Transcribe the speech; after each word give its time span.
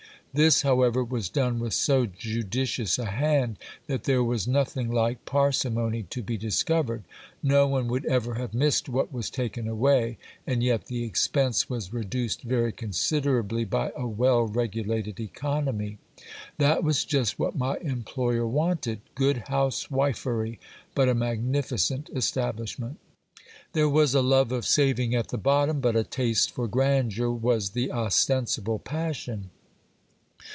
This, 0.33 0.61
however, 0.61 1.03
was 1.03 1.27
done 1.27 1.59
with 1.59 1.73
so 1.73 2.05
judicious 2.05 2.97
a 2.97 3.03
hand, 3.03 3.57
that 3.87 4.05
there 4.05 4.23
was 4.23 4.47
no 4.47 4.63
thing 4.63 4.89
like 4.89 5.25
parsimony 5.25 6.03
to 6.03 6.23
be 6.23 6.37
discovered. 6.37 7.03
No 7.43 7.67
one 7.67 7.89
would 7.89 8.05
ever 8.05 8.35
have 8.35 8.53
missed 8.53 8.87
what 8.87 9.11
was 9.11 9.29
taken 9.29 9.67
away; 9.67 10.17
and 10.47 10.63
yet 10.63 10.85
the 10.85 11.03
expense 11.03 11.69
was 11.69 11.91
reduced 11.91 12.43
very 12.43 12.71
considerably 12.71 13.65
by 13.65 13.91
a 13.93 14.07
well 14.07 14.43
regulated 14.45 15.19
economy. 15.19 15.97
That 16.59 16.81
was 16.81 17.03
just 17.03 17.37
what 17.37 17.57
my 17.57 17.75
employer 17.79 18.47
wanted; 18.47 19.01
good 19.15 19.49
house 19.49 19.91
wifery, 19.91 20.59
but 20.95 21.09
a 21.09 21.13
magnificent 21.13 22.09
establishment. 22.15 22.99
There 23.73 23.89
was 23.89 24.15
a 24.15 24.21
love 24.21 24.53
of 24.53 24.65
saving 24.65 25.13
at 25.13 25.27
the 25.27 25.37
bottom; 25.37 25.81
but 25.81 25.97
a 25.97 26.05
taste 26.05 26.51
for 26.51 26.69
grandeur 26.69 27.31
was 27.31 27.71
the 27.71 27.91
ostensible 27.91 28.79
passion. 28.79 29.49